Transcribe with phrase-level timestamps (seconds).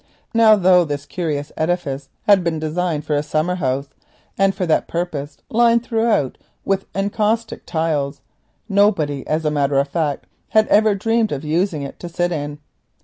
[0.33, 3.89] Now, though this curious edifice had been designed for a summer house,
[4.35, 8.21] and for that purpose lined throughout with encaustic tiles,
[8.67, 12.57] nobody as a matter of fact had ever dreamed of using it to sit in.